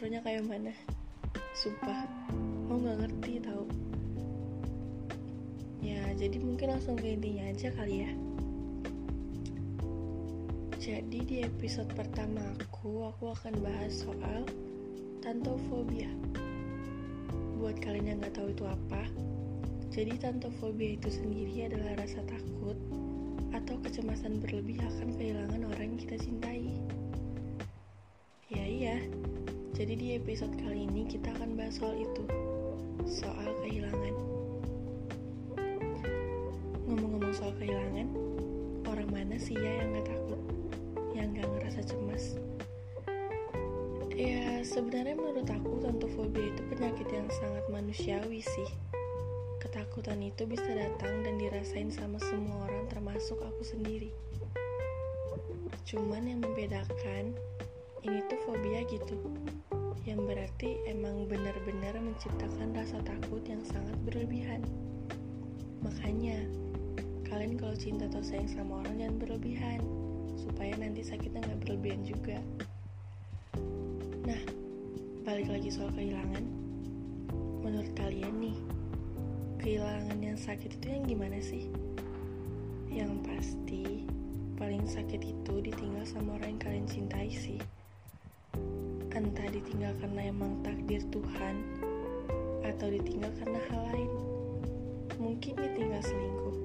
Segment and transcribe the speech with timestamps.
[0.00, 0.72] intronya kayak mana?
[1.52, 2.08] Sumpah
[2.64, 3.68] mau nggak ngerti tau.
[5.84, 8.12] Ya jadi mungkin langsung ke intinya aja kali ya.
[10.80, 14.48] Jadi di episode pertama aku aku akan bahas soal
[15.20, 16.08] tantofobia.
[17.60, 19.04] Buat kalian yang nggak tahu itu apa
[19.92, 22.80] jadi tantofobia itu sendiri adalah rasa takut
[23.52, 26.72] atau kecemasan berlebih akan kehilangan orang yang kita cintai.
[28.48, 28.96] Ya iya,
[29.80, 32.20] jadi di episode kali ini kita akan bahas soal itu,
[33.08, 34.12] soal kehilangan.
[36.84, 38.12] Ngomong-ngomong soal kehilangan,
[38.84, 40.40] orang mana sih ya yang gak takut,
[41.16, 42.36] yang gak ngerasa cemas?
[44.12, 48.68] Ya sebenarnya menurut aku tantofobia itu penyakit yang sangat manusiawi sih
[49.64, 54.12] Ketakutan itu bisa datang dan dirasain sama semua orang termasuk aku sendiri.
[55.88, 57.32] Cuman yang membedakan,
[58.04, 59.16] ini tuh fobia gitu.
[60.08, 64.64] Yang berarti emang benar-benar menciptakan rasa takut yang sangat berlebihan.
[65.84, 66.40] Makanya,
[67.28, 69.80] kalian kalau cinta atau sayang sama orang jangan berlebihan,
[70.40, 72.40] supaya nanti sakitnya nggak berlebihan juga.
[74.24, 74.40] Nah,
[75.24, 76.44] balik lagi soal kehilangan.
[77.60, 78.56] Menurut kalian nih,
[79.60, 81.68] kehilangan yang sakit itu yang gimana sih?
[82.88, 84.08] Yang pasti,
[84.56, 87.60] paling sakit itu ditinggal sama orang yang kalian cintai sih.
[89.20, 91.60] Entah ditinggal karena emang takdir Tuhan,
[92.64, 94.10] atau ditinggal karena hal lain.
[95.20, 96.56] Mungkin ditinggal selingkuh,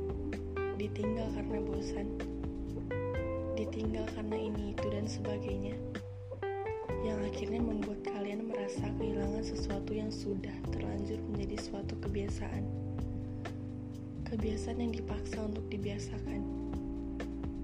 [0.79, 2.07] ditinggal karena bosan,
[3.59, 5.75] ditinggal karena ini itu dan sebagainya.
[7.03, 12.63] Yang akhirnya membuat kalian merasa kehilangan sesuatu yang sudah terlanjur menjadi suatu kebiasaan
[14.25, 16.41] kebiasaan yang dipaksa untuk dibiasakan.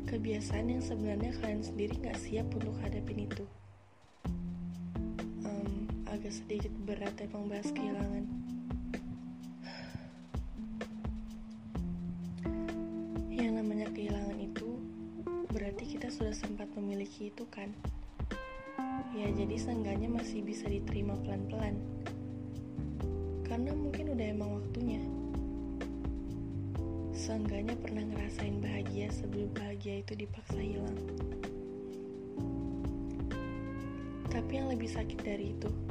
[0.06, 3.44] Kebiasaan yang sebenarnya kalian sendiri gak siap untuk hadapin itu.
[6.22, 8.30] Agak sedikit berat emang bahas kehilangan.
[13.34, 14.78] Yang namanya kehilangan itu
[15.50, 17.74] berarti kita sudah sempat memiliki itu kan?
[19.18, 21.82] Ya jadi seenggaknya masih bisa diterima pelan-pelan.
[23.42, 25.02] Karena mungkin udah emang waktunya
[27.18, 31.02] seenggaknya pernah ngerasain bahagia sebelum bahagia itu dipaksa hilang.
[34.30, 35.91] Tapi yang lebih sakit dari itu,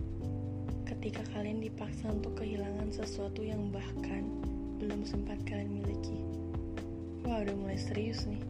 [0.90, 4.26] ketika kalian dipaksa untuk kehilangan sesuatu yang bahkan
[4.82, 6.18] belum sempat kalian miliki.
[7.22, 8.42] Wah, udah mulai serius nih.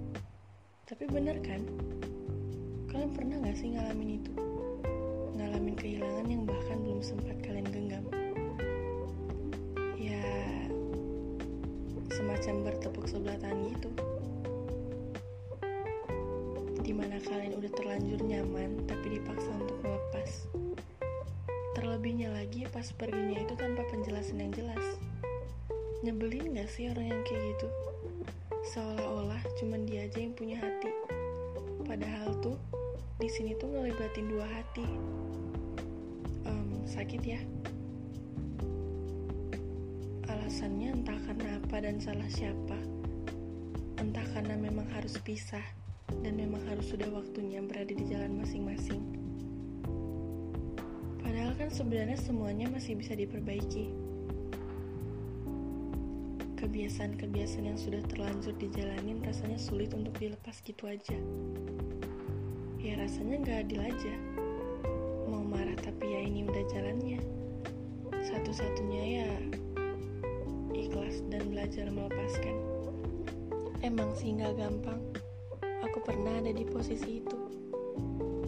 [0.89, 1.61] Tapi bener kan?
[2.89, 4.33] Kalian pernah gak sih ngalamin itu?
[5.37, 8.05] Ngalamin kehilangan yang bahkan belum sempat kalian genggam.
[12.41, 13.91] semacam bertepuk sebelah tangan gitu
[16.85, 20.31] di mana kalian udah terlanjur nyaman tapi dipaksa untuk melepas
[22.01, 24.97] terlebihnya lagi pas perginya itu tanpa penjelasan yang jelas.
[26.01, 27.69] Nyebelin gak sih orang yang kayak gitu?
[28.73, 30.89] Seolah-olah cuman dia aja yang punya hati.
[31.85, 32.57] Padahal tuh
[33.21, 34.89] di sini tuh ngelibatin dua hati.
[36.49, 37.41] Um, sakit ya?
[40.25, 42.81] Alasannya entah karena apa dan salah siapa.
[44.01, 45.69] Entah karena memang harus pisah
[46.25, 49.20] dan memang harus sudah waktunya berada di jalan masing-masing.
[51.41, 53.89] Padahal kan sebenarnya semuanya masih bisa diperbaiki.
[56.61, 61.17] Kebiasaan-kebiasaan yang sudah terlanjur dijalanin rasanya sulit untuk dilepas gitu aja.
[62.77, 64.15] Ya rasanya gak adil aja.
[65.33, 67.25] Mau marah tapi ya ini udah jalannya.
[68.21, 69.31] Satu-satunya ya
[70.77, 72.57] ikhlas dan belajar melepaskan.
[73.81, 75.01] Emang sih gak gampang.
[75.89, 77.40] Aku pernah ada di posisi itu.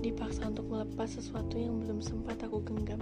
[0.02, 2.98] Dipaksa untuk melepas sesuatu yang belum sempat aku genggam.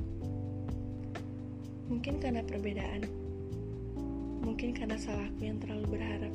[1.88, 3.08] Mungkin karena perbedaan.
[4.44, 6.34] Mungkin karena salahku yang terlalu berharap.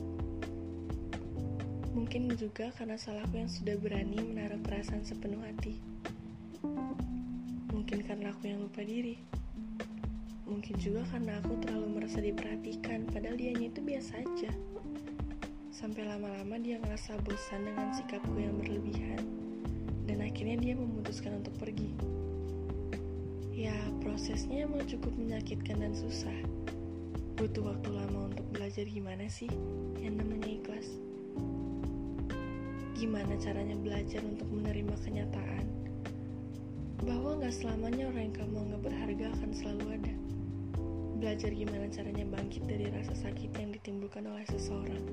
[1.94, 5.78] Mungkin juga karena salahku yang sudah berani menaruh perasaan sepenuh hati.
[7.70, 9.22] Mungkin karena aku yang lupa diri.
[10.50, 14.52] Mungkin juga karena aku terlalu merasa diperhatikan, padahal dianya itu biasa aja.
[15.70, 19.22] Sampai lama-lama dia ngerasa bosan dengan sikapku yang berlebihan,
[20.06, 21.92] dan akhirnya dia memutuskan untuk pergi.
[23.52, 26.36] Ya, prosesnya emang cukup menyakitkan dan susah.
[27.36, 29.52] Butuh waktu lama untuk belajar gimana sih
[30.00, 30.88] yang namanya ikhlas.
[32.96, 35.66] Gimana caranya belajar untuk menerima kenyataan
[37.04, 40.16] bahwa gak selamanya orang yang kamu anggap berharga akan selalu ada
[41.16, 45.04] belajar gimana caranya bangkit dari rasa sakit yang ditimbulkan oleh seseorang.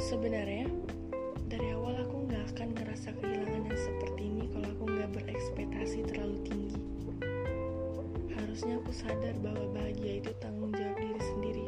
[0.00, 0.70] Sebenarnya,
[1.56, 5.98] dari awal aku nggak akan ngerasa rasa kehilangan yang seperti ini kalau aku nggak berekspektasi
[6.04, 6.80] terlalu tinggi.
[8.36, 11.64] Harusnya aku sadar bahwa bahagia itu tanggung jawab diri sendiri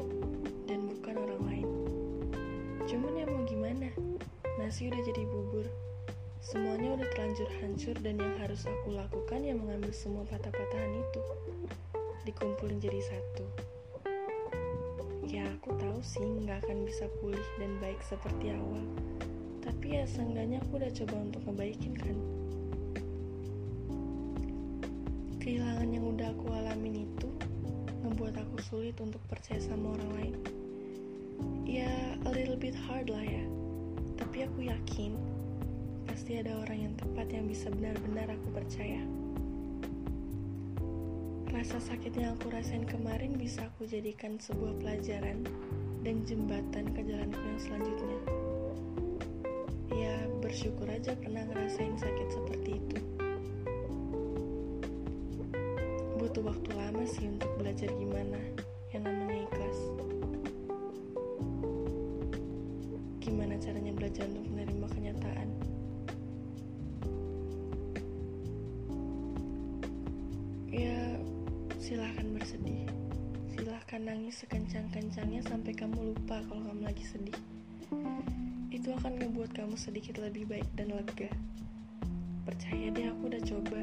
[0.68, 1.68] dan bukan orang lain.
[2.84, 3.88] Cuman ya mau gimana?
[4.60, 5.64] Nasi udah jadi bubur.
[6.44, 11.22] Semuanya udah terlanjur hancur dan yang harus aku lakukan ya mengambil semua patah-patahan itu.
[12.28, 13.44] Dikumpulin jadi satu.
[15.24, 18.84] Ya aku tahu sih nggak akan bisa pulih dan baik seperti awal.
[19.68, 22.16] Tapi ya seenggaknya aku udah coba untuk ngebaikin kan.
[25.44, 27.28] Kehilangan yang udah aku alamin itu
[28.00, 30.34] ngebuat aku sulit untuk percaya sama orang lain.
[31.68, 33.44] Ya a little bit hard lah ya.
[34.16, 35.20] Tapi aku yakin
[36.08, 39.04] pasti ada orang yang tepat yang bisa benar-benar aku percaya.
[41.52, 45.44] Rasa sakit yang aku rasain kemarin bisa aku jadikan sebuah pelajaran
[46.00, 48.37] dan jembatan ke jalanku yang selanjutnya.
[50.48, 52.98] Bersyukur aja pernah ngerasain sakit seperti itu.
[56.16, 58.40] Butuh waktu lama sih untuk belajar gimana
[58.96, 59.78] yang namanya ikhlas.
[63.20, 65.48] Gimana caranya belajar untuk menerima kenyataan.
[70.72, 70.96] Ya,
[71.76, 72.88] silahkan bersedih
[73.52, 77.36] silahkan nangis sekencang-kencangnya sampai kamu lupa kalau kamu lagi sedih
[78.88, 81.28] itu akan ngebuat kamu sedikit lebih baik dan lega.
[82.48, 83.80] Percaya deh aku udah coba.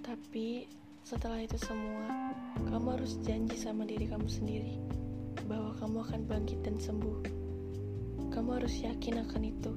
[0.00, 0.64] Tapi
[1.04, 2.32] setelah itu semua
[2.64, 4.80] kamu harus janji sama diri kamu sendiri
[5.44, 7.28] bahwa kamu akan bangkit dan sembuh.
[8.32, 9.72] Kamu harus yakin akan itu.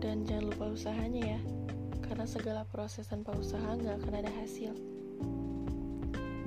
[0.00, 1.40] Dan jangan lupa usahanya ya
[2.08, 4.72] karena segala proses tanpa usaha nggak akan ada hasil.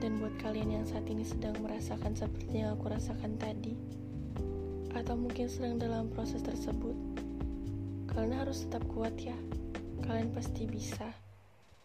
[0.02, 3.78] Dan buat kalian yang saat ini sedang merasakan seperti yang aku rasakan tadi,
[4.98, 6.98] atau mungkin sedang dalam proses tersebut,
[8.10, 9.38] kalian harus tetap kuat ya.
[10.02, 11.14] Kalian pasti bisa,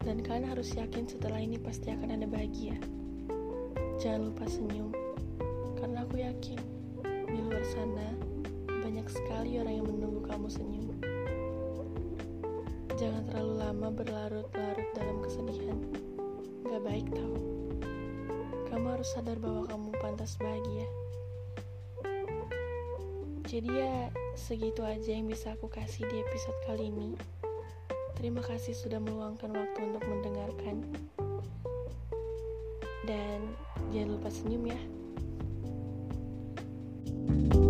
[0.01, 2.81] dan kalian harus yakin setelah ini pasti akan ada bahagia.
[4.01, 4.91] Jangan lupa senyum,
[5.77, 6.61] karena aku yakin
[7.05, 8.09] di luar sana
[8.69, 10.97] banyak sekali orang yang menunggu kamu senyum.
[12.97, 15.79] Jangan terlalu lama berlarut-larut dalam kesedihan.
[16.65, 17.35] Gak baik tau.
[18.73, 20.89] Kamu harus sadar bahwa kamu pantas bahagia.
[23.53, 27.13] Jadi ya, segitu aja yang bisa aku kasih di episode kali ini.
[28.17, 30.81] Terima kasih sudah meluangkan waktu untuk mendengarkan.
[33.05, 33.53] Dan
[33.93, 34.81] jangan lupa senyum ya.
[37.13, 37.62] thank you